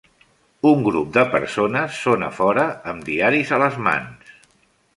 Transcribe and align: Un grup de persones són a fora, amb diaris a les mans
Un 0.69 0.79
grup 0.85 1.11
de 1.17 1.25
persones 1.33 1.99
són 2.07 2.27
a 2.29 2.31
fora, 2.39 2.65
amb 2.93 3.07
diaris 3.11 3.55
a 3.59 3.61
les 3.65 3.81
mans 3.89 4.37